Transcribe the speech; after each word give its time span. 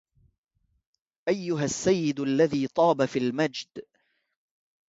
أيها 1.27 1.63
السيد 1.63 2.19
الذي 2.19 2.67
طاب 2.67 3.05
في 3.05 3.19
المجد 3.19 3.83